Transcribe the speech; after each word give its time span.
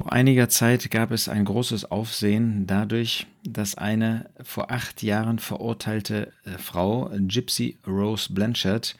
Vor 0.00 0.14
einiger 0.14 0.48
Zeit 0.48 0.90
gab 0.90 1.10
es 1.10 1.28
ein 1.28 1.44
großes 1.44 1.90
Aufsehen 1.90 2.66
dadurch, 2.66 3.26
dass 3.44 3.74
eine 3.74 4.30
vor 4.42 4.70
acht 4.70 5.02
Jahren 5.02 5.38
verurteilte 5.38 6.32
äh, 6.46 6.56
Frau, 6.56 7.10
Gypsy 7.14 7.76
Rose 7.86 8.32
Blanchard, 8.32 8.96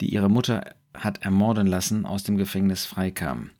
die 0.00 0.14
ihre 0.14 0.28
Mutter 0.28 0.76
hat 0.94 1.24
ermorden 1.24 1.66
lassen, 1.66 2.06
aus 2.06 2.22
dem 2.22 2.36
Gefängnis 2.36 2.86
freikam. 2.86 3.50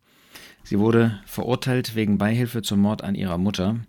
Sie 0.63 0.79
wurde 0.79 1.21
verurteilt 1.27 1.97
wegen 1.97 2.17
Beihilfe 2.17 2.63
zum 2.63 2.79
Mord 2.79 3.03
an 3.03 3.17
ihrer 3.17 3.39
Mutter. 3.39 3.81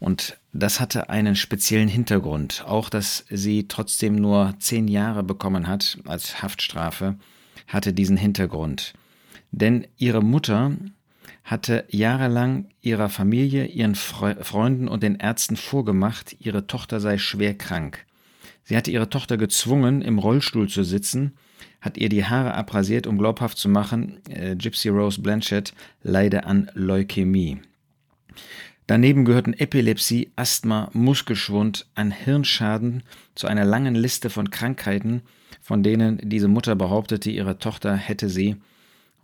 Und 0.00 0.36
das 0.52 0.80
hatte 0.80 1.08
einen 1.08 1.36
speziellen 1.36 1.88
Hintergrund. 1.88 2.64
Auch, 2.66 2.90
dass 2.90 3.24
sie 3.30 3.68
trotzdem 3.68 4.16
nur 4.16 4.54
zehn 4.58 4.88
Jahre 4.88 5.22
bekommen 5.22 5.68
hat 5.68 5.98
als 6.06 6.42
Haftstrafe, 6.42 7.18
hatte 7.68 7.92
diesen 7.92 8.16
Hintergrund. 8.16 8.94
Denn 9.52 9.86
ihre 9.96 10.24
Mutter 10.24 10.72
hatte 11.46 11.84
jahrelang 11.88 12.66
ihrer 12.82 13.08
Familie, 13.08 13.66
ihren 13.66 13.94
Fre 13.94 14.36
Freunden 14.42 14.88
und 14.88 15.04
den 15.04 15.14
Ärzten 15.14 15.56
vorgemacht, 15.56 16.36
ihre 16.40 16.66
Tochter 16.66 16.98
sei 16.98 17.18
schwer 17.18 17.54
krank. 17.54 18.04
Sie 18.64 18.76
hatte 18.76 18.90
ihre 18.90 19.08
Tochter 19.08 19.36
gezwungen, 19.36 20.02
im 20.02 20.18
Rollstuhl 20.18 20.68
zu 20.68 20.82
sitzen, 20.82 21.36
hat 21.80 21.98
ihr 21.98 22.08
die 22.08 22.24
Haare 22.24 22.54
abrasiert, 22.54 23.06
um 23.06 23.16
glaubhaft 23.16 23.58
zu 23.58 23.68
machen, 23.68 24.18
äh, 24.28 24.56
Gypsy 24.56 24.88
Rose 24.88 25.22
Blanchett 25.22 25.72
leide 26.02 26.46
an 26.46 26.68
Leukämie. 26.74 27.58
Daneben 28.88 29.24
gehörten 29.24 29.52
Epilepsie, 29.52 30.32
Asthma, 30.34 30.90
Muskelschwund, 30.94 31.86
ein 31.94 32.10
Hirnschaden 32.10 33.04
zu 33.36 33.46
einer 33.46 33.64
langen 33.64 33.94
Liste 33.94 34.30
von 34.30 34.50
Krankheiten, 34.50 35.22
von 35.62 35.84
denen 35.84 36.18
diese 36.24 36.48
Mutter 36.48 36.74
behauptete, 36.74 37.30
ihre 37.30 37.58
Tochter 37.58 37.94
hätte 37.94 38.28
sie 38.28 38.56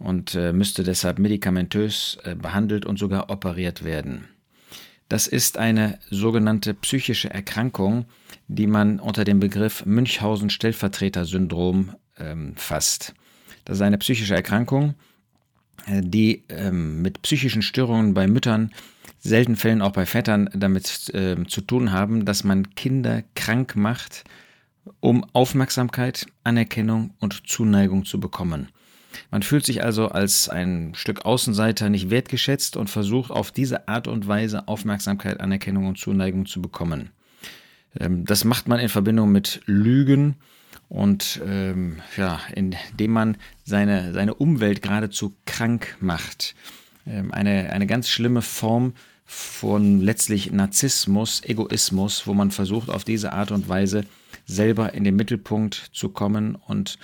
und 0.03 0.35
äh, 0.35 0.53
müsste 0.53 0.83
deshalb 0.83 1.19
medikamentös 1.19 2.19
äh, 2.25 2.35
behandelt 2.35 2.85
und 2.87 2.99
sogar 2.99 3.31
operiert 3.31 3.85
werden. 3.85 4.29
Das 5.09 5.27
ist 5.27 5.57
eine 5.59 5.99
sogenannte 6.11 6.75
psychische 6.75 7.31
Erkrankung, 7.31 8.05
die 8.49 8.67
man 8.67 8.99
unter 8.99 9.25
dem 9.25 9.41
Begriff 9.41 9.85
Münchhausen-Stellvertreter-Syndrom 9.85 11.95
ähm, 12.19 12.55
fasst. 12.57 13.15
Das 13.65 13.77
ist 13.77 13.83
eine 13.83 13.99
psychische 13.99 14.35
Erkrankung, 14.35 14.95
äh, 15.87 16.01
die 16.03 16.45
ähm, 16.49 17.03
mit 17.03 17.21
psychischen 17.23 17.63
Störungen 17.63 18.15
bei 18.15 18.27
Müttern, 18.27 18.73
selten 19.21 19.55
Fällen 19.57 19.83
auch 19.83 19.93
bei 19.93 20.07
Vätern 20.07 20.51
damit 20.55 21.15
äh, 21.15 21.37
zu 21.47 21.61
tun 21.61 21.93
haben, 21.93 22.25
dass 22.25 22.43
man 22.43 22.75
Kinder 22.75 23.23
krank 23.35 23.77
macht, 23.77 24.25
um 25.01 25.25
Aufmerksamkeit, 25.33 26.27
Anerkennung 26.43 27.15
und 27.21 27.47
Zuneigung 27.47 28.05
zu 28.05 28.19
bekommen. 28.19 28.67
Man 29.31 29.43
fühlt 29.43 29.65
sich 29.65 29.83
also 29.83 30.09
als 30.09 30.49
ein 30.49 30.93
Stück 30.95 31.25
Außenseiter 31.25 31.89
nicht 31.89 32.11
wertgeschätzt 32.11 32.77
und 32.77 32.91
versucht 32.91 33.31
auf 33.31 33.51
diese 33.51 33.89
Art 33.89 34.09
und 34.09 34.27
Weise 34.27 34.69
Aufmerksamkeit, 34.69 35.41
Anerkennung 35.41 35.87
und 35.87 35.99
Zuneigung 35.99 36.47
zu 36.47 36.63
bekommen. 36.63 37.11
Ähm, 37.99 38.25
das 38.25 38.45
macht 38.45 38.69
man 38.69 38.81
in 38.81 38.89
Verbindung 38.89 39.33
mit 39.33 39.61
Lügen 39.67 40.37
und 40.89 41.41
ähm, 41.47 42.01
ja, 42.17 42.41
indem 42.55 43.13
man 43.13 43.37
seine, 43.65 44.13
seine 44.13 44.35
Umwelt 44.35 44.83
geradezu 44.83 45.35
krank 45.47 45.97
macht. 46.01 46.55
Ähm, 47.07 47.33
eine, 47.33 47.71
eine 47.71 47.87
ganz 47.87 48.09
schlimme 48.09 48.43
Form 48.43 48.95
von 49.25 50.01
letztlich 50.01 50.53
Narzissmus, 50.53 51.43
Egoismus, 51.45 52.27
wo 52.27 52.35
man 52.35 52.51
versucht, 52.51 52.91
auf 52.91 53.05
diese 53.05 53.33
Art 53.33 53.51
und 53.51 53.69
Weise 53.69 54.05
selber 54.45 54.93
in 54.93 55.05
den 55.05 55.17
Mittelpunkt 55.17 55.91
zu 55.93 56.11
kommen 56.11 56.55
und 56.55 56.99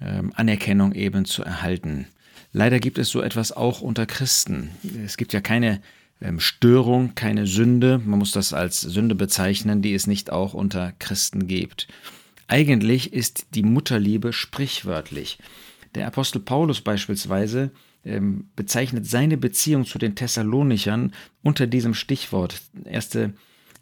ähm, 0.00 0.32
Anerkennung 0.34 0.92
eben 0.92 1.24
zu 1.24 1.42
erhalten. 1.42 2.06
Leider 2.52 2.80
gibt 2.80 2.98
es 2.98 3.10
so 3.10 3.20
etwas 3.20 3.52
auch 3.52 3.80
unter 3.80 4.06
Christen. 4.06 4.70
Es 5.04 5.16
gibt 5.16 5.32
ja 5.32 5.40
keine 5.40 5.80
ähm, 6.20 6.40
Störung, 6.40 7.14
keine 7.14 7.46
Sünde, 7.46 8.00
man 8.04 8.18
muss 8.18 8.32
das 8.32 8.52
als 8.52 8.80
Sünde 8.80 9.14
bezeichnen, 9.14 9.82
die 9.82 9.94
es 9.94 10.06
nicht 10.06 10.30
auch 10.30 10.54
unter 10.54 10.92
Christen 10.98 11.46
gibt. 11.46 11.88
Eigentlich 12.48 13.12
ist 13.12 13.46
die 13.54 13.62
Mutterliebe 13.62 14.32
sprichwörtlich. 14.32 15.38
Der 15.94 16.06
Apostel 16.06 16.40
Paulus 16.40 16.80
beispielsweise 16.80 17.70
ähm, 18.04 18.48
bezeichnet 18.54 19.06
seine 19.06 19.36
Beziehung 19.36 19.84
zu 19.84 19.98
den 19.98 20.14
Thessalonichern 20.14 21.12
unter 21.42 21.66
diesem 21.66 21.94
Stichwort. 21.94 22.62
1. 22.84 23.18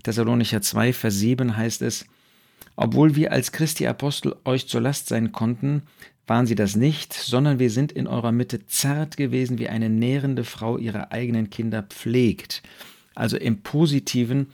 Thessalonicher 0.03 0.63
2, 0.63 0.93
Vers 0.93 1.19
7 1.19 1.57
heißt 1.57 1.83
es, 1.83 2.07
obwohl 2.77 3.17
wir 3.17 3.33
als 3.33 3.53
Christi 3.53 3.87
Apostel 3.87 4.35
euch 4.45 4.69
zur 4.69 4.81
Last 4.81 5.09
sein 5.09 5.33
konnten, 5.33 5.83
waren 6.27 6.47
sie 6.47 6.55
das 6.55 6.75
nicht, 6.77 7.13
sondern 7.13 7.59
wir 7.59 7.71
sind 7.71 7.93
in 7.93 8.07
eurer 8.07 8.33
Mitte 8.33 8.67
zart 8.67 9.17
gewesen, 9.17 9.59
wie 9.59 9.69
eine 9.69 9.91
nährende 9.91 10.45
Frau 10.45 10.79
ihre 10.79 11.13
eigenen 11.13 11.51
Kinder 11.51 11.83
pflegt. 11.83 12.63
Also 13.15 13.37
im 13.37 13.63
Positiven 13.63 14.49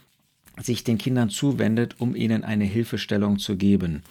sich 0.65 0.83
den 0.83 0.97
Kindern 0.97 1.29
zuwendet, 1.29 1.95
um 1.99 2.15
ihnen 2.15 2.43
eine 2.43 2.65
Hilfestellung 2.65 3.39
zu 3.39 3.57
geben. 3.57 4.03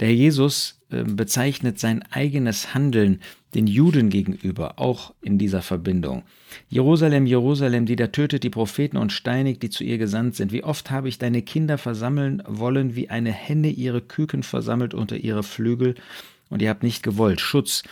Der 0.00 0.14
Jesus 0.14 0.80
äh, 0.90 1.04
bezeichnet 1.04 1.78
sein 1.78 2.02
eigenes 2.10 2.74
Handeln 2.74 3.20
den 3.54 3.66
Juden 3.66 4.10
gegenüber 4.10 4.78
auch 4.78 5.12
in 5.22 5.38
dieser 5.38 5.62
Verbindung. 5.62 6.22
Jerusalem, 6.68 7.26
Jerusalem, 7.26 7.86
die 7.86 7.96
da 7.96 8.08
tötet 8.08 8.44
die 8.44 8.50
Propheten 8.50 8.96
und 8.96 9.12
steinigt, 9.12 9.62
die 9.62 9.70
zu 9.70 9.84
ihr 9.84 9.98
gesandt 9.98 10.36
sind. 10.36 10.52
Wie 10.52 10.64
oft 10.64 10.90
habe 10.90 11.08
ich 11.08 11.18
deine 11.18 11.42
Kinder 11.42 11.78
versammeln 11.78 12.42
wollen, 12.46 12.94
wie 12.94 13.10
eine 13.10 13.32
Henne 13.32 13.70
ihre 13.70 14.00
Küken 14.00 14.42
versammelt 14.42 14.94
unter 14.94 15.16
ihre 15.16 15.42
Flügel, 15.42 15.96
und 16.50 16.60
ihr 16.60 16.68
habt 16.68 16.82
nicht 16.82 17.02
gewollt. 17.02 17.40
Schutz. 17.40 17.82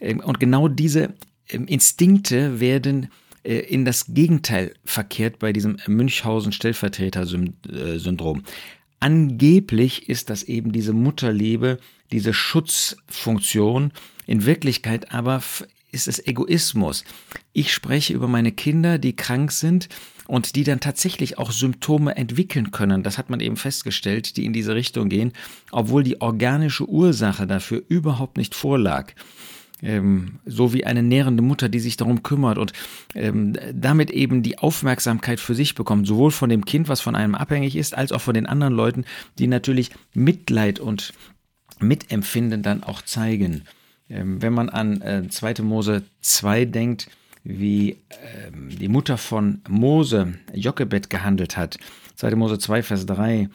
Ähm, 0.00 0.20
und 0.20 0.38
genau 0.38 0.68
diese 0.68 1.14
ähm, 1.48 1.66
Instinkte 1.66 2.60
werden 2.60 3.04
äh, 3.04 3.08
in 3.44 3.84
das 3.84 4.06
Gegenteil 4.08 4.74
verkehrt 4.84 5.38
bei 5.38 5.52
diesem 5.52 5.76
Münchhausen-Stellvertreter-Syndrom. 5.86 8.42
Angeblich 9.00 10.08
ist 10.08 10.30
das 10.30 10.44
eben 10.44 10.72
diese 10.72 10.94
Mutterliebe, 10.94 11.78
diese 12.10 12.32
Schutzfunktion. 12.32 13.92
In 14.26 14.46
Wirklichkeit 14.46 15.12
aber 15.12 15.42
ist 15.92 16.08
es 16.08 16.26
Egoismus. 16.26 17.04
Ich 17.52 17.70
spreche 17.72 18.14
über 18.14 18.28
meine 18.28 18.50
Kinder, 18.50 18.96
die 18.98 19.14
krank 19.14 19.52
sind 19.52 19.90
und 20.26 20.56
die 20.56 20.64
dann 20.64 20.80
tatsächlich 20.80 21.36
auch 21.36 21.52
Symptome 21.52 22.16
entwickeln 22.16 22.70
können. 22.70 23.02
Das 23.02 23.18
hat 23.18 23.28
man 23.28 23.40
eben 23.40 23.58
festgestellt, 23.58 24.38
die 24.38 24.46
in 24.46 24.54
diese 24.54 24.74
Richtung 24.74 25.10
gehen, 25.10 25.34
obwohl 25.70 26.02
die 26.02 26.22
organische 26.22 26.88
Ursache 26.88 27.46
dafür 27.46 27.82
überhaupt 27.88 28.38
nicht 28.38 28.54
vorlag 28.54 29.12
ähm, 29.84 30.40
so 30.46 30.72
wie 30.72 30.84
eine 30.84 31.02
nährende 31.02 31.42
Mutter, 31.42 31.68
die 31.68 31.78
sich 31.78 31.96
darum 31.96 32.22
kümmert 32.22 32.58
und 32.58 32.72
ähm, 33.14 33.52
damit 33.72 34.10
eben 34.10 34.42
die 34.42 34.58
Aufmerksamkeit 34.58 35.38
für 35.38 35.54
sich 35.54 35.74
bekommt, 35.74 36.06
sowohl 36.06 36.30
von 36.30 36.48
dem 36.48 36.64
Kind, 36.64 36.88
was 36.88 37.00
von 37.00 37.14
einem 37.14 37.34
abhängig 37.34 37.76
ist, 37.76 37.96
als 37.96 38.10
auch 38.10 38.20
von 38.20 38.34
den 38.34 38.46
anderen 38.46 38.74
Leuten, 38.74 39.04
die 39.38 39.46
natürlich 39.46 39.90
Mitleid 40.14 40.80
und 40.80 41.12
Mitempfinden 41.80 42.62
dann 42.62 42.82
auch 42.82 43.02
zeigen. 43.02 43.62
Ähm, 44.08 44.42
wenn 44.42 44.52
man 44.52 44.68
an 44.68 45.00
äh, 45.02 45.28
2. 45.28 45.62
Mose 45.62 46.02
2 46.22 46.64
denkt, 46.64 47.08
wie 47.44 47.98
ähm, 48.46 48.70
die 48.70 48.88
Mutter 48.88 49.18
von 49.18 49.60
Mose, 49.68 50.34
Jochebed, 50.54 51.10
gehandelt 51.10 51.56
hat. 51.56 51.78
2. 52.16 52.34
Mose 52.36 52.58
2, 52.58 52.82
Vers 52.82 53.06
3. 53.06 53.48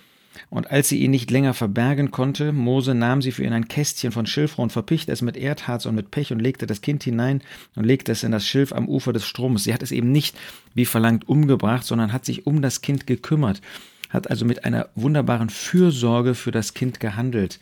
Und 0.50 0.72
als 0.72 0.90
sie 0.90 1.00
ihn 1.00 1.12
nicht 1.12 1.32
länger 1.32 1.54
verbergen 1.54 2.12
konnte, 2.12 2.52
Mose 2.52 2.96
nahm 2.96 3.22
sie 3.22 3.32
für 3.32 3.44
ihn 3.44 3.54
ein 3.54 3.68
Kästchen 3.68 4.12
von 4.12 4.26
Schilfrohr 4.26 4.64
und 4.64 4.72
verpichte 4.72 5.12
es 5.12 5.22
mit 5.22 5.38
Erdharz 5.38 5.86
und 5.86 5.96
mit 5.96 6.12
Pech 6.12 6.32
und 6.32 6.40
legte 6.40 6.66
das 6.66 6.82
Kind 6.82 7.04
hinein 7.04 7.42
und 7.76 7.86
legte 7.86 8.12
es 8.12 8.24
in 8.24 8.32
das 8.32 8.46
Schilf 8.46 8.72
am 8.74 8.88
Ufer 8.88 9.14
des 9.14 9.26
Stromes. 9.26 9.64
Sie 9.64 9.74
hat 9.74 9.84
es 9.84 9.92
eben 9.92 10.12
nicht, 10.12 10.38
wie 10.74 10.86
verlangt, 10.86 11.28
umgebracht, 11.28 11.86
sondern 11.86 12.14
hat 12.14 12.26
sich 12.26 12.48
um 12.48 12.62
das 12.62 12.82
Kind 12.82 13.08
gekümmert, 13.08 13.62
hat 14.10 14.30
also 14.30 14.46
mit 14.46 14.66
einer 14.66 14.90
wunderbaren 14.96 15.50
Fürsorge 15.50 16.36
für 16.36 16.52
das 16.52 16.74
Kind 16.74 17.00
gehandelt. 17.00 17.60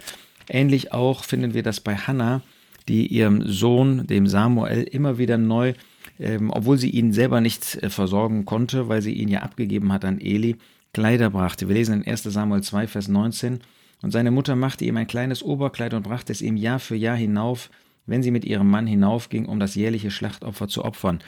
Ähnlich 0.49 0.93
auch 0.93 1.23
finden 1.23 1.53
wir 1.53 1.63
das 1.63 1.81
bei 1.81 1.95
Hannah, 1.95 2.41
die 2.87 3.07
ihrem 3.07 3.45
Sohn, 3.45 4.07
dem 4.07 4.27
Samuel, 4.27 4.83
immer 4.83 5.17
wieder 5.17 5.37
neu, 5.37 5.73
ähm, 6.19 6.51
obwohl 6.51 6.77
sie 6.77 6.89
ihn 6.89 7.11
selber 7.11 7.41
nicht 7.41 7.75
äh, 7.83 7.89
versorgen 7.89 8.45
konnte, 8.45 8.87
weil 8.87 9.01
sie 9.01 9.13
ihn 9.13 9.27
ja 9.27 9.41
abgegeben 9.41 9.91
hat 9.91 10.05
an 10.05 10.19
Eli, 10.21 10.55
Kleider 10.97 11.29
brachte. 11.29 11.67
Wir 11.67 11.75
lesen 11.75 12.01
in 12.01 12.07
1 12.07 12.23
Samuel 12.23 12.63
2, 12.63 12.87
Vers 12.87 13.07
19. 13.07 13.59
Und 14.01 14.09
seine 14.09 14.31
Mutter 14.31 14.55
machte 14.55 14.83
ihm 14.83 14.97
ein 14.97 15.05
kleines 15.05 15.43
Oberkleid 15.43 15.93
und 15.93 16.01
brachte 16.01 16.31
es 16.31 16.41
ihm 16.41 16.57
Jahr 16.57 16.79
für 16.79 16.95
Jahr 16.95 17.15
hinauf, 17.15 17.69
wenn 18.07 18.23
sie 18.23 18.31
mit 18.31 18.43
ihrem 18.45 18.67
Mann 18.67 18.87
hinaufging, 18.87 19.45
um 19.45 19.59
das 19.59 19.75
jährliche 19.75 20.09
Schlachtopfer 20.09 20.67
zu 20.67 20.83
opfern. 20.83 21.19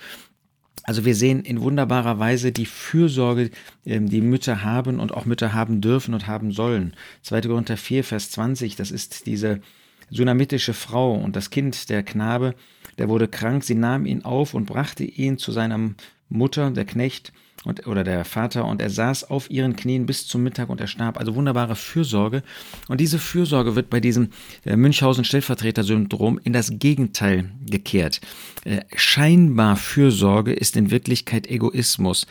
Also 0.86 1.06
wir 1.06 1.14
sehen 1.14 1.42
in 1.42 1.62
wunderbarer 1.62 2.18
Weise 2.18 2.52
die 2.52 2.66
Fürsorge, 2.66 3.52
ähm, 3.86 4.10
die 4.10 4.22
Mütter 4.22 4.64
haben 4.64 5.00
und 5.00 5.14
auch 5.14 5.26
Mütter 5.26 5.54
haben 5.54 5.82
dürfen 5.82 6.16
und 6.16 6.26
haben 6.26 6.52
sollen. 6.52 6.96
2. 7.22 7.42
Korinther 7.42 7.78
4, 7.78 8.04
Vers 8.04 8.32
20, 8.32 8.76
das 8.76 8.90
ist 8.90 9.28
diese 9.28 9.62
sunamitische 10.10 10.74
Frau 10.74 11.14
und 11.14 11.36
das 11.36 11.52
Kind, 11.52 11.92
der 11.92 12.02
Knabe, 12.02 12.56
der 12.98 13.08
wurde 13.08 13.28
krank, 13.28 13.64
sie 13.64 13.76
nahm 13.76 14.08
ihn 14.08 14.24
auf 14.24 14.56
und 14.56 14.66
brachte 14.66 15.04
ihn 15.04 15.38
zu 15.38 15.52
seiner 15.52 15.92
Mutter, 16.28 16.72
der 16.72 16.86
Knecht, 16.86 17.34
und, 17.66 17.88
oder 17.88 18.04
der 18.04 18.24
Vater 18.24 18.66
und 18.66 18.82
er 18.82 18.90
saß 18.90 19.30
auf 19.30 19.50
ihren 19.52 19.76
Knien 19.76 20.06
bis 20.06 20.28
zum 20.28 20.44
Mittag 20.44 20.70
und 20.70 20.80
er 20.80 20.88
starb. 20.88 21.18
Also 21.20 21.36
wunderbare 21.36 21.76
Fürsorge. 21.76 22.42
Und 22.88 23.02
diese 23.02 23.20
Fürsorge 23.20 23.76
wird 23.76 23.90
bei 23.90 24.00
diesem 24.00 24.30
äh, 24.66 24.76
Münchhausen-Stellvertreter-Syndrom 24.76 26.40
in 26.44 26.54
das 26.54 26.72
Gegenteil 26.80 27.52
gekehrt. 27.66 28.22
Äh, 28.64 28.82
scheinbar 28.96 29.76
Fürsorge 29.76 30.54
ist 30.54 30.78
in 30.78 30.90
Wirklichkeit 30.90 31.48
Egoismus. 31.48 32.28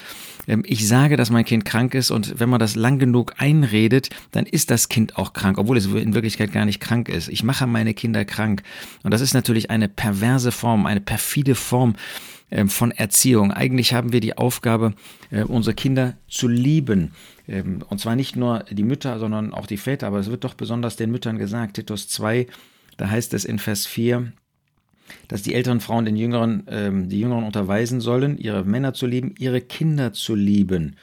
Ähm, 0.47 0.63
ich 0.67 0.89
sage, 0.89 1.17
dass 1.19 1.31
mein 1.31 1.45
Kind 1.45 1.67
krank 1.67 1.95
ist 1.95 2.11
und 2.11 2.41
wenn 2.41 2.49
man 2.49 2.61
das 2.61 2.75
lang 2.75 2.99
genug 2.99 3.35
einredet, 3.37 4.09
dann 4.33 4.47
ist 4.47 4.71
das 4.71 4.89
Kind 4.89 5.19
auch 5.19 5.35
krank, 5.35 5.59
obwohl 5.59 5.77
es 5.77 5.87
in 5.87 6.15
Wirklichkeit 6.15 6.53
gar 6.53 6.65
nicht 6.65 6.81
krank 6.81 7.11
ist. 7.11 7.29
Ich 7.29 7.43
mache 7.43 7.67
meine 7.67 7.93
Kinder 7.93 8.25
krank. 8.25 8.63
Und 9.03 9.13
das 9.13 9.21
ist 9.21 9.35
natürlich 9.35 9.71
eine 9.71 9.89
perverse 9.89 10.53
Form, 10.53 10.87
eine 10.87 11.01
perfide 11.01 11.55
Form 11.55 11.97
von 12.67 12.91
Erziehung. 12.91 13.53
Eigentlich 13.53 13.93
haben 13.93 14.13
wir 14.13 14.21
die 14.21 14.37
Aufgabe, 14.37 14.95
äh, 15.31 15.43
unsere 15.43 15.75
Kinder 15.75 16.17
zu 16.29 16.49
lieben. 16.49 17.13
Ähm, 17.47 17.85
und 17.89 18.01
zwar 18.01 18.17
nicht 18.17 18.37
nur 18.37 18.65
die 18.71 18.83
Mütter, 18.83 19.19
sondern 19.19 19.53
auch 19.53 19.67
die 19.67 19.77
Väter. 19.77 20.07
Aber 20.07 20.19
es 20.19 20.31
wird 20.31 20.45
doch 20.45 20.55
besonders 20.55 20.97
den 20.97 21.11
Müttern 21.11 21.39
gesagt. 21.39 21.77
Titus 21.77 22.09
2, 22.09 22.47
da 22.97 23.11
heißt 23.11 23.35
es 23.35 23.45
in 23.45 23.59
Vers 23.59 23.87
4, 23.87 24.33
dass 25.29 25.43
die 25.43 25.55
älteren 25.55 25.81
Frauen 25.81 26.05
den 26.05 26.17
Jüngeren, 26.17 26.65
ähm, 26.69 27.09
die 27.09 27.21
Jüngeren 27.21 27.45
unterweisen 27.45 28.01
sollen, 28.01 28.39
ihre 28.39 28.65
Männer 28.65 28.95
zu 28.95 29.07
lieben, 29.07 29.35
ihre 29.39 29.61
Kinder 29.61 30.13
zu 30.13 30.35
lieben 30.35 30.97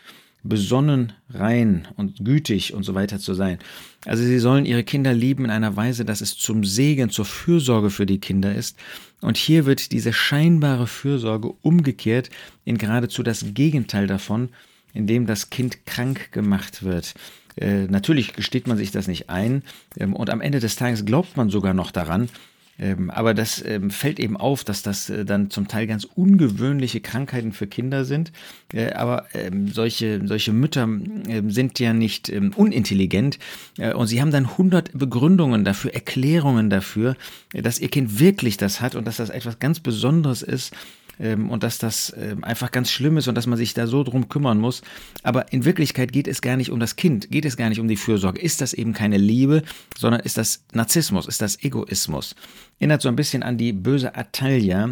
besonnen, 0.47 1.13
rein 1.29 1.87
und 1.97 2.23
gütig 2.23 2.73
und 2.73 2.83
so 2.83 2.93
weiter 2.93 3.19
zu 3.19 3.33
sein. 3.33 3.59
Also 4.05 4.23
sie 4.23 4.39
sollen 4.39 4.65
ihre 4.65 4.83
Kinder 4.83 5.13
lieben 5.13 5.45
in 5.45 5.51
einer 5.51 5.75
Weise, 5.75 6.05
dass 6.05 6.21
es 6.21 6.37
zum 6.37 6.63
Segen, 6.63 7.09
zur 7.09 7.25
Fürsorge 7.25 7.89
für 7.89 8.05
die 8.05 8.19
Kinder 8.19 8.53
ist. 8.53 8.77
Und 9.21 9.37
hier 9.37 9.65
wird 9.65 9.91
diese 9.91 10.13
scheinbare 10.13 10.87
Fürsorge 10.87 11.53
umgekehrt 11.61 12.29
in 12.63 12.77
geradezu 12.77 13.23
das 13.23 13.53
Gegenteil 13.53 14.07
davon, 14.07 14.49
indem 14.93 15.25
das 15.25 15.49
Kind 15.49 15.85
krank 15.85 16.31
gemacht 16.31 16.83
wird. 16.83 17.15
Äh, 17.57 17.87
natürlich 17.87 18.33
gesteht 18.33 18.67
man 18.67 18.77
sich 18.77 18.91
das 18.91 19.07
nicht 19.07 19.29
ein 19.29 19.63
ähm, 19.97 20.13
und 20.13 20.29
am 20.29 20.41
Ende 20.41 20.59
des 20.59 20.75
Tages 20.75 21.05
glaubt 21.05 21.37
man 21.37 21.49
sogar 21.49 21.73
noch 21.73 21.91
daran, 21.91 22.29
ähm, 22.77 23.09
aber 23.09 23.33
das 23.33 23.63
ähm, 23.65 23.89
fällt 23.89 24.19
eben 24.19 24.35
auf, 24.35 24.63
dass 24.63 24.81
das 24.81 25.09
äh, 25.09 25.23
dann 25.23 25.49
zum 25.49 25.67
Teil 25.67 25.87
ganz 25.87 26.03
ungewöhnliche 26.03 26.99
Krankheiten 26.99 27.53
für 27.53 27.67
Kinder 27.67 28.03
sind. 28.03 28.31
Äh, 28.73 28.91
aber 28.93 29.25
ähm, 29.33 29.69
solche, 29.69 30.21
solche 30.27 30.51
Mütter 30.51 30.83
ähm, 30.83 31.51
sind 31.51 31.79
ja 31.79 31.93
nicht 31.93 32.29
ähm, 32.29 32.51
unintelligent 32.55 33.39
äh, 33.77 33.93
und 33.93 34.07
sie 34.07 34.21
haben 34.21 34.31
dann 34.31 34.57
hundert 34.57 34.91
Begründungen 34.93 35.63
dafür, 35.63 35.93
Erklärungen 35.93 36.69
dafür, 36.69 37.15
äh, 37.53 37.61
dass 37.61 37.79
ihr 37.79 37.89
Kind 37.89 38.19
wirklich 38.19 38.57
das 38.57 38.81
hat 38.81 38.95
und 38.95 39.07
dass 39.07 39.17
das 39.17 39.29
etwas 39.29 39.59
ganz 39.59 39.79
Besonderes 39.79 40.41
ist 40.41 40.73
ähm, 41.19 41.49
und 41.49 41.63
dass 41.63 41.77
das 41.77 42.13
ähm, 42.17 42.43
einfach 42.43 42.71
ganz 42.71 42.91
schlimm 42.91 43.17
ist 43.17 43.27
und 43.27 43.35
dass 43.35 43.47
man 43.47 43.57
sich 43.57 43.73
da 43.73 43.87
so 43.87 44.03
drum 44.03 44.29
kümmern 44.29 44.59
muss. 44.59 44.81
Aber 45.23 45.51
in 45.51 45.65
Wirklichkeit 45.65 46.11
geht 46.11 46.27
es 46.27 46.41
gar 46.41 46.57
nicht 46.57 46.71
um 46.71 46.79
das 46.79 46.95
Kind, 46.95 47.31
geht 47.31 47.45
es 47.45 47.57
gar 47.57 47.69
nicht 47.69 47.79
um 47.79 47.87
die 47.87 47.97
Fürsorge. 47.97 48.39
Ist 48.39 48.61
das 48.61 48.73
eben 48.73 48.93
keine 48.93 49.17
Liebe, 49.17 49.63
sondern 49.97 50.21
ist 50.21 50.37
das 50.37 50.63
Narzissmus, 50.73 51.27
ist 51.27 51.41
das 51.41 51.61
Egoismus. 51.63 52.35
Erinnert 52.79 53.01
so 53.01 53.09
ein 53.09 53.15
bisschen 53.15 53.43
an 53.43 53.57
die 53.57 53.73
böse 53.73 54.15
Atalia, 54.15 54.89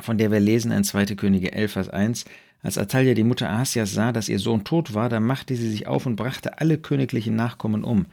von 0.00 0.18
der 0.18 0.30
wir 0.30 0.40
lesen 0.40 0.72
in 0.72 0.84
2. 0.84 1.06
Könige 1.16 1.52
11, 1.52 1.72
Vers 1.72 1.88
1. 1.88 2.24
Als 2.62 2.76
Atalia 2.76 3.14
die 3.14 3.24
Mutter 3.24 3.48
Ahasias 3.48 3.94
sah, 3.94 4.12
dass 4.12 4.28
ihr 4.28 4.38
Sohn 4.38 4.64
tot 4.64 4.92
war, 4.92 5.08
da 5.08 5.18
machte 5.18 5.56
sie 5.56 5.70
sich 5.70 5.86
auf 5.86 6.04
und 6.04 6.16
brachte 6.16 6.58
alle 6.58 6.76
königlichen 6.76 7.34
Nachkommen 7.34 7.84
um. 7.84 8.06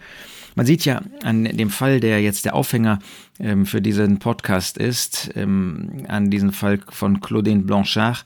Man 0.56 0.66
sieht 0.66 0.86
ja 0.86 1.02
an 1.24 1.44
dem 1.44 1.70
Fall, 1.70 2.00
der 2.00 2.22
jetzt 2.22 2.46
der 2.46 2.56
Aufhänger 2.56 3.00
ähm, 3.40 3.66
für 3.66 3.82
diesen 3.82 4.20
Podcast 4.20 4.78
ist, 4.78 5.32
ähm, 5.36 6.06
an 6.08 6.32
diesem 6.32 6.54
Fall 6.54 6.80
von 6.90 7.20
Claudine 7.20 7.64
Blanchard 7.64 8.24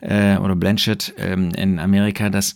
äh, 0.00 0.38
oder 0.38 0.56
Blanchett 0.56 1.14
ähm, 1.18 1.50
in 1.50 1.78
Amerika, 1.78 2.30
dass 2.30 2.54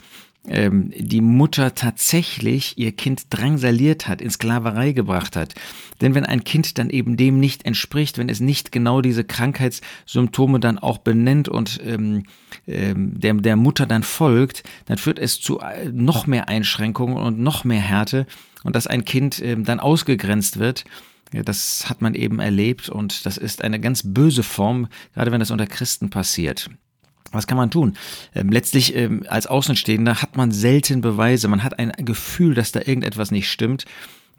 ähm, 0.49 0.93
die 0.97 1.21
Mutter 1.21 1.75
tatsächlich 1.75 2.77
ihr 2.77 2.93
Kind 2.93 3.27
drangsaliert 3.31 4.09
hat, 4.09 4.21
in 4.21 4.31
Sklaverei 4.31 4.93
gebracht 4.93 5.37
hat. 5.37 5.55
Denn 6.01 6.15
wenn 6.15 6.27
ein 6.27 6.43
Kind 6.43 6.79
dann 6.79 6.91
eben 6.91 7.17
dem 7.17 7.39
nicht 7.39 7.65
entspricht, 7.65 8.19
wenn 8.19 8.29
es 8.29 8.41
nicht 8.41 8.73
genau 8.73 9.03
diese 9.03 9.23
Krankheitssymptome 9.25 10.59
dann 10.59 10.79
auch 10.79 10.99
benennt 10.99 11.49
und 11.49 11.81
ähm, 11.85 12.25
ähm, 12.67 13.21
der, 13.21 13.35
der 13.35 13.57
Mutter 13.57 13.87
dann 13.87 14.03
folgt, 14.03 14.65
dann 14.87 14.99
führt 14.99 15.19
es 15.19 15.41
zu 15.41 15.61
äh, 15.61 15.89
noch 15.93 16.27
mehr 16.27 16.49
Einschränkungen 16.49 17.17
und 17.17 17.39
noch 17.39 17.65
mehr 17.65 17.81
Härte 17.81 18.27
und 18.65 18.75
dass 18.75 18.87
ein 18.87 19.05
Kind 19.05 19.41
ähm, 19.41 19.65
dann 19.65 19.81
ausgegrenzt 19.81 20.59
wird. 20.59 20.85
Das 21.31 21.89
hat 21.89 22.03
man 22.03 22.15
eben 22.15 22.41
erlebt 22.41 22.91
und 22.91 23.25
das 23.25 23.39
ist 23.39 23.63
eine 23.65 23.81
ganz 23.81 24.03
böse 24.05 24.43
Form, 24.43 24.89
gerade 25.15 25.33
wenn 25.33 25.41
das 25.41 25.51
unter 25.51 25.67
Christen 25.67 26.11
passiert. 26.11 26.69
Was 27.33 27.47
kann 27.47 27.57
man 27.57 27.71
tun? 27.71 27.97
Ähm, 28.35 28.51
letztlich 28.51 28.95
ähm, 28.95 29.25
als 29.29 29.47
Außenstehender 29.47 30.23
hat 30.23 30.37
man 30.37 30.53
selten 30.53 31.01
Beweise. 31.01 31.49
Man 31.49 31.65
hat 31.65 31.79
ein 31.79 31.93
Gefühl, 31.97 32.55
dass 32.55 32.73
da 32.73 32.81
irgendetwas 32.81 33.31
nicht 33.31 33.51
stimmt. 33.51 33.85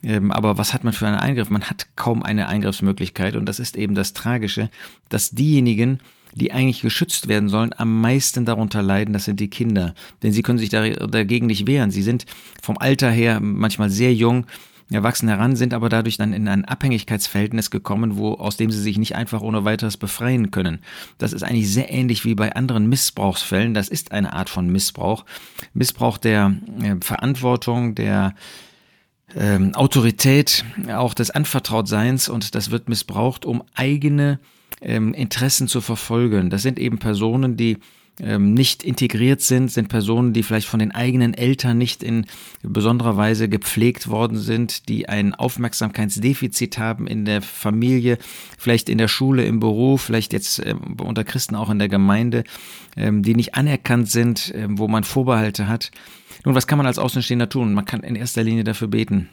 Ähm, 0.04 0.32
aber 0.32 0.58
was 0.58 0.74
hat 0.74 0.84
man 0.84 0.94
für 0.94 1.08
einen 1.08 1.18
Eingriff? 1.18 1.50
Man 1.50 1.64
hat 1.64 1.88
kaum 1.96 2.24
eine 2.24 2.48
Eingriffsmöglichkeit. 2.48 3.36
Und 3.36 3.46
das 3.48 3.60
ist 3.60 3.76
eben 3.76 3.96
das 3.96 4.14
Tragische, 4.14 4.70
dass 5.10 5.32
diejenigen, 5.32 6.00
die 6.34 6.52
eigentlich 6.52 6.82
geschützt 6.82 7.28
werden 7.28 7.50
sollen, 7.50 7.74
am 7.78 8.02
meisten 8.02 8.46
darunter 8.46 8.82
leiden, 8.82 9.14
das 9.14 9.26
sind 9.26 9.40
die 9.40 9.50
Kinder. 9.50 9.94
Denn 10.22 10.32
sie 10.32 10.42
können 10.42 10.60
sich 10.60 10.70
dagegen 10.70 11.48
nicht 11.48 11.68
wehren. 11.68 11.92
Sie 11.92 12.02
sind 12.02 12.26
vom 12.62 12.78
Alter 12.78 13.12
her 13.12 13.40
manchmal 13.40 13.90
sehr 13.90 14.14
jung 14.14 14.46
erwachsen 14.94 15.28
heran, 15.30 15.56
sind 15.56 15.74
aber 15.74 15.90
dadurch 15.90 16.18
dann 16.18 16.34
in 16.34 16.48
ein 16.48 16.66
Abhängigkeitsverhältnis 16.66 17.72
gekommen, 17.72 18.18
wo, 18.18 18.34
aus 18.34 18.58
dem 18.58 18.72
sie 18.72 18.82
sich 18.82 18.98
nicht 18.98 19.16
einfach 19.16 19.42
ohne 19.42 19.66
weiteres 19.66 19.98
befreien 19.98 20.52
können. 20.52 20.80
Das 21.18 21.34
ist 21.34 21.44
eigentlich 21.44 21.72
sehr 21.72 21.92
ähnlich 21.92 22.26
wie 22.26 22.36
bei 22.36 22.56
anderen 22.56 22.88
Missbrauchsfällen. 22.88 23.74
Das 23.74 23.90
ist 23.90 24.12
eine 24.12 24.34
Art 24.34 24.50
von 24.50 24.68
Missbrauch. 24.68 25.26
Missbrauch 25.74 26.18
der 26.18 26.54
äh, 26.82 26.96
Verantwortung, 27.02 27.96
der 27.96 28.36
ähm, 29.36 29.74
Autorität, 29.76 30.64
auch 30.92 31.14
des 31.14 31.32
Anvertrautseins 31.32 32.30
und 32.30 32.56
das 32.56 32.72
wird 32.72 32.90
missbraucht, 32.90 33.46
um 33.46 33.64
eigene 33.74 34.40
ähm, 34.82 35.14
Interessen 35.14 35.68
zu 35.68 35.82
verfolgen. 35.82 36.50
Das 36.50 36.62
sind 36.62 36.80
eben 36.80 37.00
Personen, 37.00 37.58
die 37.58 37.78
ähm, 38.20 38.54
nicht 38.54 38.84
integriert 38.84 39.42
sind, 39.42 39.72
sind 39.72 39.90
Personen, 39.90 40.34
die 40.34 40.44
vielleicht 40.44 40.68
von 40.68 40.80
den 40.80 40.92
eigenen 40.92 41.34
Eltern 41.34 41.78
nicht 41.78 42.04
in 42.04 42.26
besonderer 42.62 43.18
Weise 43.18 43.50
gepflegt 43.50 44.08
worden 44.08 44.38
sind, 44.38 44.88
die 44.88 45.10
ein 45.10 45.34
Aufmerksamkeitsdefizit 45.34 46.78
haben 46.78 47.08
in 47.08 47.26
der 47.26 47.42
Familie, 47.42 48.18
vielleicht 48.58 48.90
in 48.90 49.00
der 49.00 49.08
Schule, 49.08 49.46
im 49.46 49.60
Beruf, 49.60 50.04
vielleicht 50.04 50.34
jetzt 50.34 50.60
äh, 50.60 50.76
unter 51.02 51.24
Christen 51.24 51.56
auch 51.56 51.70
in 51.70 51.80
der 51.80 51.90
Gemeinde, 51.90 52.44
ähm, 52.96 53.24
die 53.24 53.36
nicht 53.36 53.56
anerkannt 53.56 54.10
sind, 54.10 54.54
äh, 54.54 54.68
wo 54.70 54.88
man 54.88 55.04
Vorbehalte 55.04 55.68
hat. 55.68 55.92
Nun, 56.46 56.56
was 56.56 56.68
kann 56.68 56.78
man 56.78 56.88
als 56.88 57.00
Außenstehender 57.00 57.50
tun? 57.50 57.74
Man 57.74 57.86
kann 57.86 58.02
in 58.02 58.16
erster 58.16 58.44
Linie 58.44 58.64
dafür 58.64 58.90
beten, 58.90 59.30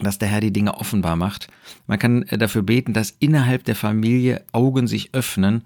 dass 0.00 0.18
der 0.18 0.28
Herr 0.28 0.40
die 0.40 0.52
Dinge 0.52 0.74
offenbar 0.74 1.16
macht. 1.16 1.48
Man 1.86 1.98
kann 1.98 2.24
äh, 2.24 2.36
dafür 2.36 2.62
beten, 2.62 2.92
dass 2.92 3.16
innerhalb 3.20 3.64
der 3.64 3.74
Familie 3.74 4.44
Augen 4.52 4.86
sich 4.86 5.14
öffnen 5.14 5.54
ähm, 5.56 5.62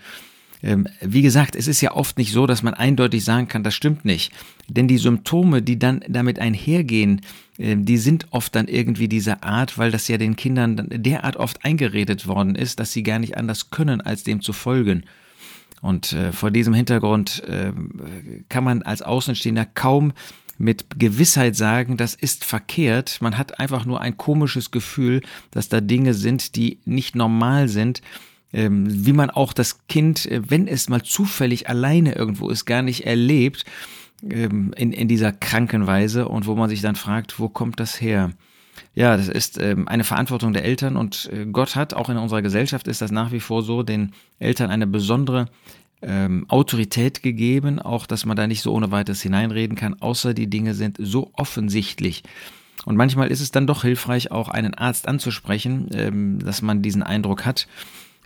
wie 0.62 1.22
gesagt, 1.22 1.56
es 1.56 1.66
ist 1.66 1.80
ja 1.80 1.92
oft 1.92 2.18
nicht 2.18 2.32
so, 2.32 2.46
dass 2.46 2.62
man 2.62 2.74
eindeutig 2.74 3.24
sagen 3.24 3.48
kann, 3.48 3.64
das 3.64 3.74
stimmt 3.74 4.04
nicht. 4.04 4.32
Denn 4.68 4.86
die 4.86 4.98
Symptome, 4.98 5.60
die 5.60 5.76
dann 5.76 6.04
damit 6.08 6.38
einhergehen, 6.38 7.20
ähm, 7.58 7.84
die 7.84 7.98
sind 7.98 8.28
oft 8.30 8.54
dann 8.54 8.68
irgendwie 8.68 9.08
dieser 9.08 9.42
Art, 9.42 9.76
weil 9.76 9.90
das 9.90 10.06
ja 10.06 10.18
den 10.18 10.36
Kindern 10.36 10.86
derart 10.88 11.36
oft 11.36 11.64
eingeredet 11.64 12.28
worden 12.28 12.54
ist, 12.54 12.78
dass 12.78 12.92
sie 12.92 13.02
gar 13.02 13.18
nicht 13.18 13.36
anders 13.36 13.70
können, 13.70 14.00
als 14.00 14.22
dem 14.22 14.40
zu 14.40 14.52
folgen. 14.52 15.02
Und 15.80 16.12
äh, 16.12 16.30
vor 16.30 16.52
diesem 16.52 16.74
Hintergrund 16.74 17.42
äh, 17.48 17.72
kann 18.48 18.62
man 18.62 18.82
als 18.82 19.02
Außenstehender 19.02 19.66
kaum 19.66 20.12
mit 20.58 20.86
Gewissheit 20.96 21.56
sagen, 21.56 21.96
das 21.96 22.14
ist 22.14 22.44
verkehrt. 22.44 23.18
Man 23.20 23.36
hat 23.36 23.58
einfach 23.58 23.84
nur 23.84 24.00
ein 24.00 24.16
komisches 24.16 24.70
Gefühl, 24.70 25.22
dass 25.50 25.68
da 25.68 25.80
Dinge 25.80 26.14
sind, 26.14 26.54
die 26.54 26.78
nicht 26.84 27.16
normal 27.16 27.68
sind 27.68 28.00
ähm, 28.00 28.12
wie 28.52 29.12
man 29.12 29.30
auch 29.30 29.52
das 29.52 29.86
Kind, 29.86 30.26
äh, 30.26 30.42
wenn 30.48 30.68
es 30.68 30.88
mal 30.88 31.02
zufällig 31.02 31.68
alleine 31.68 32.14
irgendwo 32.14 32.50
ist, 32.50 32.66
gar 32.66 32.82
nicht 32.82 33.06
erlebt 33.06 33.64
ähm, 34.28 34.72
in, 34.76 34.92
in 34.92 35.08
dieser 35.08 35.32
kranken 35.32 35.86
Weise 35.86 36.28
und 36.28 36.46
wo 36.46 36.54
man 36.54 36.68
sich 36.68 36.82
dann 36.82 36.96
fragt, 36.96 37.40
wo 37.40 37.48
kommt 37.48 37.80
das 37.80 38.00
her? 38.00 38.30
Ja, 38.94 39.16
das 39.16 39.28
ist 39.28 39.60
ähm, 39.60 39.88
eine 39.88 40.04
Verantwortung 40.04 40.52
der 40.52 40.64
Eltern 40.64 40.96
und 40.96 41.30
äh, 41.32 41.46
Gott 41.46 41.76
hat, 41.76 41.94
auch 41.94 42.10
in 42.10 42.18
unserer 42.18 42.42
Gesellschaft 42.42 42.88
ist 42.88 43.00
das 43.00 43.10
nach 43.10 43.32
wie 43.32 43.40
vor 43.40 43.62
so, 43.62 43.82
den 43.82 44.12
Eltern 44.38 44.70
eine 44.70 44.86
besondere 44.86 45.46
ähm, 46.02 46.44
Autorität 46.48 47.22
gegeben, 47.22 47.78
auch 47.78 48.06
dass 48.06 48.26
man 48.26 48.36
da 48.36 48.46
nicht 48.46 48.62
so 48.62 48.72
ohne 48.72 48.90
weiteres 48.90 49.22
hineinreden 49.22 49.76
kann, 49.76 50.00
außer 50.00 50.34
die 50.34 50.48
Dinge 50.48 50.74
sind 50.74 50.98
so 51.00 51.30
offensichtlich. 51.34 52.22
Und 52.84 52.96
manchmal 52.96 53.28
ist 53.28 53.40
es 53.40 53.52
dann 53.52 53.66
doch 53.66 53.82
hilfreich, 53.82 54.30
auch 54.30 54.48
einen 54.48 54.74
Arzt 54.74 55.06
anzusprechen, 55.08 55.88
ähm, 55.94 56.38
dass 56.40 56.62
man 56.62 56.82
diesen 56.82 57.02
Eindruck 57.02 57.46
hat. 57.46 57.68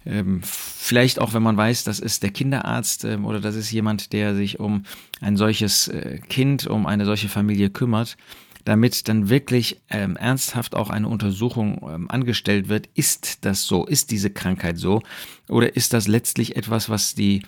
Ähm, 0.06 0.40
vielleicht 0.44 1.20
auch, 1.20 1.34
wenn 1.34 1.42
man 1.42 1.56
weiß, 1.56 1.84
das 1.84 1.98
ist 1.98 2.22
der 2.22 2.30
Kinderarzt 2.30 3.04
ähm, 3.04 3.24
oder 3.24 3.40
das 3.40 3.56
ist 3.56 3.70
jemand, 3.72 4.12
der 4.12 4.34
sich 4.34 4.60
um 4.60 4.84
ein 5.20 5.36
solches 5.36 5.88
äh, 5.88 6.18
Kind, 6.28 6.66
um 6.66 6.86
eine 6.86 7.04
solche 7.04 7.28
Familie 7.28 7.70
kümmert, 7.70 8.16
damit 8.64 9.08
dann 9.08 9.28
wirklich 9.28 9.80
ähm, 9.90 10.16
ernsthaft 10.16 10.74
auch 10.74 10.90
eine 10.90 11.08
Untersuchung 11.08 11.88
ähm, 11.88 12.10
angestellt 12.10 12.68
wird. 12.68 12.88
Ist 12.94 13.44
das 13.44 13.64
so? 13.64 13.84
Ist 13.86 14.10
diese 14.10 14.30
Krankheit 14.30 14.78
so? 14.78 15.02
Oder 15.48 15.76
ist 15.76 15.92
das 15.92 16.08
letztlich 16.08 16.56
etwas, 16.56 16.88
was 16.88 17.14
die 17.14 17.42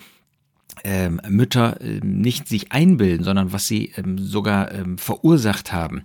ähm, 0.83 1.21
Mütter 1.27 1.81
äh, 1.81 1.99
nicht 2.03 2.47
sich 2.47 2.71
einbilden, 2.71 3.23
sondern 3.23 3.51
was 3.51 3.67
sie 3.67 3.91
ähm, 3.97 4.17
sogar 4.17 4.71
ähm, 4.71 4.97
verursacht 4.97 5.73
haben. 5.73 6.03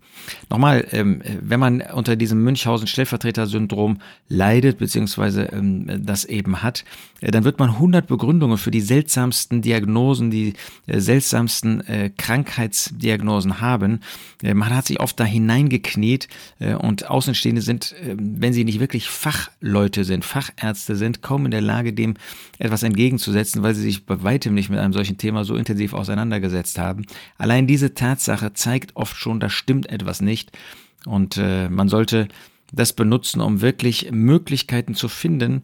Nochmal, 0.50 0.86
ähm, 0.92 1.22
wenn 1.40 1.60
man 1.60 1.80
unter 1.80 2.16
diesem 2.16 2.42
Münchhausen-Stellvertreter-Syndrom 2.42 3.98
leidet, 4.28 4.78
beziehungsweise 4.78 5.44
ähm, 5.52 6.04
das 6.04 6.24
eben 6.24 6.62
hat, 6.62 6.84
äh, 7.20 7.30
dann 7.30 7.44
wird 7.44 7.58
man 7.58 7.70
100 7.70 8.06
Begründungen 8.06 8.58
für 8.58 8.70
die 8.70 8.80
seltsamsten 8.80 9.62
Diagnosen, 9.62 10.30
die 10.30 10.54
äh, 10.86 11.00
seltsamsten 11.00 11.86
äh, 11.86 12.10
Krankheitsdiagnosen 12.16 13.60
haben. 13.60 14.00
Äh, 14.42 14.54
man 14.54 14.74
hat 14.74 14.86
sich 14.86 15.00
oft 15.00 15.18
da 15.18 15.24
hineingekniet 15.24 16.28
äh, 16.58 16.74
und 16.74 17.08
Außenstehende 17.08 17.62
sind, 17.62 17.94
wenn 18.02 18.52
sie 18.52 18.64
nicht 18.64 18.80
wirklich 18.80 19.08
Fachleute 19.08 20.04
sind, 20.04 20.24
Fachärzte 20.24 20.96
sind, 20.96 21.22
kaum 21.22 21.44
in 21.44 21.50
der 21.50 21.60
Lage, 21.60 21.92
dem 21.92 22.14
etwas 22.58 22.82
entgegenzusetzen, 22.82 23.62
weil 23.62 23.74
sie 23.74 23.82
sich 23.82 24.06
bei 24.06 24.22
weitem 24.22 24.53
nicht 24.54 24.70
mit 24.70 24.78
einem 24.78 24.92
solchen 24.92 25.18
Thema 25.18 25.44
so 25.44 25.56
intensiv 25.56 25.92
auseinandergesetzt 25.92 26.78
haben. 26.78 27.06
Allein 27.38 27.66
diese 27.66 27.94
Tatsache 27.94 28.52
zeigt 28.52 28.96
oft 28.96 29.16
schon, 29.16 29.40
da 29.40 29.50
stimmt 29.50 29.88
etwas 29.90 30.20
nicht. 30.20 30.52
Und 31.06 31.36
äh, 31.36 31.68
man 31.68 31.88
sollte 31.88 32.28
das 32.72 32.92
benutzen, 32.92 33.40
um 33.40 33.60
wirklich 33.60 34.10
Möglichkeiten 34.10 34.94
zu 34.94 35.08
finden, 35.08 35.62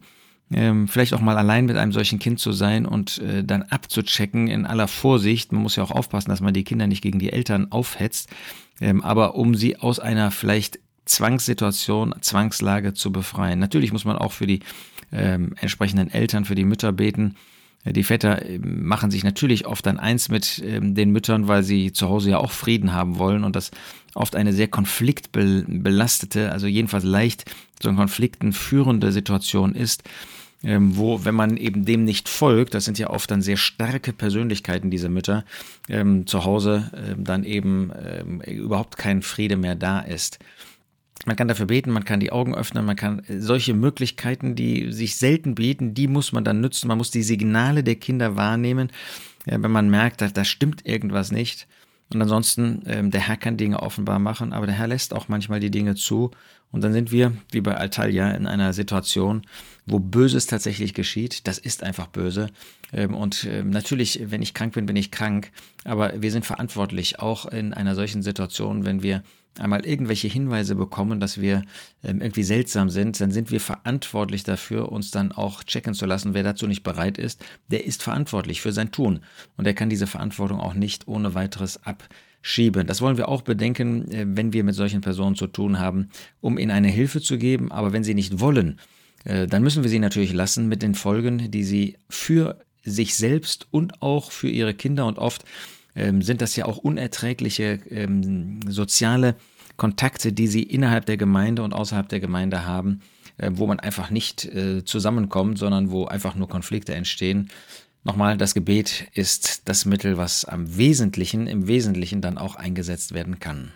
ähm, 0.53 0.87
vielleicht 0.87 1.13
auch 1.13 1.21
mal 1.21 1.37
allein 1.37 1.65
mit 1.65 1.77
einem 1.77 1.93
solchen 1.93 2.19
Kind 2.19 2.39
zu 2.39 2.51
sein 2.51 2.85
und 2.85 3.19
äh, 3.19 3.43
dann 3.43 3.63
abzuchecken 3.63 4.47
in 4.47 4.65
aller 4.65 4.87
Vorsicht. 4.87 5.51
Man 5.51 5.61
muss 5.61 5.77
ja 5.77 5.83
auch 5.83 5.91
aufpassen, 5.91 6.29
dass 6.29 6.41
man 6.41 6.53
die 6.53 6.63
Kinder 6.65 6.87
nicht 6.87 7.01
gegen 7.01 7.19
die 7.19 7.31
Eltern 7.31 7.71
aufhetzt, 7.71 8.29
ähm, 8.81 9.01
aber 9.01 9.35
um 9.35 9.55
sie 9.55 9.77
aus 9.77 9.99
einer 9.99 10.29
vielleicht 10.31 10.79
Zwangssituation, 11.05 12.15
Zwangslage 12.21 12.93
zu 12.93 13.11
befreien. 13.11 13.59
Natürlich 13.59 13.91
muss 13.91 14.05
man 14.05 14.17
auch 14.17 14.33
für 14.33 14.47
die 14.47 14.59
ähm, 15.11 15.55
entsprechenden 15.59 16.11
Eltern, 16.11 16.45
für 16.45 16.55
die 16.55 16.65
Mütter 16.65 16.91
beten. 16.91 17.35
Die 17.85 18.03
Väter 18.03 18.45
ähm, 18.45 18.85
machen 18.85 19.09
sich 19.11 19.23
natürlich 19.23 19.65
oft 19.65 19.85
dann 19.85 19.99
eins 19.99 20.29
mit 20.29 20.61
ähm, 20.65 20.93
den 20.93 21.11
Müttern, 21.11 21.47
weil 21.47 21.63
sie 21.63 21.91
zu 21.91 22.09
Hause 22.09 22.31
ja 22.31 22.37
auch 22.37 22.51
Frieden 22.51 22.93
haben 22.93 23.17
wollen 23.17 23.43
und 23.43 23.55
das 23.55 23.71
oft 24.13 24.35
eine 24.35 24.53
sehr 24.53 24.67
konfliktbelastete, 24.67 26.51
also 26.51 26.67
jedenfalls 26.67 27.03
leicht 27.03 27.45
zu 27.79 27.89
so 27.89 27.95
Konflikten 27.95 28.53
führende 28.53 29.11
Situation 29.11 29.73
ist, 29.73 30.03
ähm, 30.63 30.95
wo, 30.95 31.25
wenn 31.25 31.33
man 31.33 31.57
eben 31.57 31.85
dem 31.85 32.03
nicht 32.03 32.29
folgt, 32.29 32.75
das 32.75 32.85
sind 32.85 32.99
ja 32.99 33.09
oft 33.09 33.31
dann 33.31 33.41
sehr 33.41 33.57
starke 33.57 34.13
Persönlichkeiten, 34.13 34.91
diese 34.91 35.09
Mütter, 35.09 35.43
zu 36.25 36.45
Hause 36.45 37.15
dann 37.17 37.43
eben 37.43 37.91
überhaupt 38.45 38.97
kein 38.97 39.23
Friede 39.23 39.57
mehr 39.57 39.75
da 39.75 39.99
ist. 39.99 40.39
Man 41.25 41.35
kann 41.35 41.47
dafür 41.47 41.67
beten, 41.67 41.91
man 41.91 42.05
kann 42.05 42.19
die 42.19 42.31
Augen 42.31 42.55
öffnen, 42.55 42.85
man 42.85 42.95
kann 42.95 43.19
äh, 43.25 43.39
solche 43.39 43.73
Möglichkeiten, 43.73 44.55
die 44.55 44.91
sich 44.91 45.17
selten 45.17 45.55
bieten, 45.55 45.93
die 45.93 46.07
muss 46.07 46.31
man 46.31 46.43
dann 46.43 46.61
nutzen. 46.61 46.87
Man 46.87 46.97
muss 46.97 47.11
die 47.11 47.23
Signale 47.23 47.83
der 47.83 47.95
Kinder 47.95 48.35
wahrnehmen, 48.35 48.91
wenn 49.45 49.71
man 49.71 49.89
merkt, 49.89 50.21
da, 50.21 50.27
da 50.27 50.43
stimmt 50.43 50.85
irgendwas 50.85 51.31
nicht. 51.31 51.67
Und 52.13 52.21
ansonsten, 52.21 52.83
ähm, 52.87 53.11
der 53.11 53.27
Herr 53.27 53.37
kann 53.37 53.57
Dinge 53.57 53.81
offenbar 53.81 54.19
machen, 54.19 54.53
aber 54.53 54.65
der 54.65 54.75
Herr 54.75 54.87
lässt 54.87 55.13
auch 55.13 55.27
manchmal 55.29 55.59
die 55.59 55.71
Dinge 55.71 55.95
zu. 55.95 56.31
Und 56.71 56.83
dann 56.83 56.93
sind 56.93 57.11
wir, 57.11 57.33
wie 57.51 57.61
bei 57.61 57.75
Altalia, 57.75 58.31
in 58.31 58.47
einer 58.47 58.73
Situation, 58.73 59.43
wo 59.91 59.99
Böses 59.99 60.47
tatsächlich 60.47 60.93
geschieht. 60.93 61.47
Das 61.47 61.57
ist 61.57 61.83
einfach 61.83 62.07
böse. 62.07 62.47
Ähm, 62.93 63.13
und 63.13 63.45
ähm, 63.45 63.69
natürlich, 63.69 64.21
wenn 64.25 64.41
ich 64.41 64.53
krank 64.53 64.73
bin, 64.73 64.85
bin 64.85 64.95
ich 64.95 65.11
krank. 65.11 65.51
Aber 65.83 66.21
wir 66.21 66.31
sind 66.31 66.45
verantwortlich, 66.45 67.19
auch 67.19 67.45
in 67.45 67.73
einer 67.73 67.95
solchen 67.95 68.21
Situation, 68.21 68.85
wenn 68.85 69.03
wir 69.03 69.23
einmal 69.59 69.85
irgendwelche 69.85 70.27
Hinweise 70.27 70.75
bekommen, 70.75 71.19
dass 71.19 71.41
wir 71.41 71.63
ähm, 72.03 72.21
irgendwie 72.21 72.43
seltsam 72.43 72.89
sind, 72.89 73.19
dann 73.19 73.31
sind 73.31 73.51
wir 73.51 73.59
verantwortlich 73.59 74.43
dafür, 74.43 74.91
uns 74.91 75.11
dann 75.11 75.31
auch 75.31 75.63
checken 75.63 75.93
zu 75.93 76.05
lassen. 76.05 76.33
Wer 76.33 76.43
dazu 76.43 76.67
nicht 76.67 76.83
bereit 76.83 77.17
ist, 77.17 77.43
der 77.67 77.85
ist 77.85 78.01
verantwortlich 78.01 78.61
für 78.61 78.71
sein 78.71 78.91
Tun. 78.91 79.19
Und 79.57 79.67
er 79.67 79.73
kann 79.73 79.89
diese 79.89 80.07
Verantwortung 80.07 80.59
auch 80.59 80.73
nicht 80.73 81.07
ohne 81.07 81.33
weiteres 81.33 81.81
abschieben. 81.83 82.87
Das 82.87 83.01
wollen 83.01 83.17
wir 83.17 83.27
auch 83.27 83.41
bedenken, 83.41 84.09
äh, 84.11 84.25
wenn 84.27 84.53
wir 84.53 84.63
mit 84.63 84.75
solchen 84.75 85.01
Personen 85.01 85.35
zu 85.35 85.47
tun 85.47 85.79
haben, 85.79 86.09
um 86.39 86.57
ihnen 86.57 86.71
eine 86.71 86.89
Hilfe 86.89 87.19
zu 87.19 87.37
geben. 87.37 87.71
Aber 87.71 87.91
wenn 87.91 88.05
sie 88.05 88.13
nicht 88.13 88.39
wollen, 88.39 88.79
äh, 89.25 89.47
dann 89.47 89.63
müssen 89.63 89.83
wir 89.83 89.89
sie 89.89 89.99
natürlich 89.99 90.33
lassen 90.33 90.67
mit 90.67 90.81
den 90.81 90.95
Folgen, 90.95 91.51
die 91.51 91.63
sie 91.63 91.97
für 92.09 92.59
sich 92.83 93.15
selbst 93.15 93.67
und 93.71 94.01
auch 94.01 94.31
für 94.31 94.49
ihre 94.49 94.73
Kinder 94.73 95.05
und 95.05 95.19
oft 95.19 95.45
ähm, 95.95 96.21
sind 96.21 96.41
das 96.41 96.55
ja 96.55 96.65
auch 96.65 96.77
unerträgliche 96.77 97.79
ähm, 97.89 98.59
soziale 98.67 99.35
Kontakte, 99.77 100.33
die 100.33 100.47
sie 100.47 100.63
innerhalb 100.63 101.05
der 101.05 101.17
Gemeinde 101.17 101.63
und 101.63 101.73
außerhalb 101.73 102.07
der 102.09 102.19
Gemeinde 102.19 102.65
haben, 102.65 103.01
äh, 103.37 103.51
wo 103.53 103.67
man 103.67 103.79
einfach 103.79 104.09
nicht 104.09 104.45
äh, 104.45 104.83
zusammenkommt, 104.85 105.57
sondern 105.57 105.91
wo 105.91 106.05
einfach 106.05 106.35
nur 106.35 106.49
Konflikte 106.49 106.93
entstehen. 106.93 107.49
Nochmal, 108.03 108.35
das 108.37 108.55
Gebet 108.55 109.07
ist 109.13 109.69
das 109.69 109.85
Mittel, 109.85 110.17
was 110.17 110.43
am 110.43 110.75
Wesentlichen, 110.75 111.45
im 111.45 111.67
Wesentlichen 111.67 112.21
dann 112.21 112.39
auch 112.39 112.55
eingesetzt 112.55 113.13
werden 113.13 113.39
kann. 113.39 113.69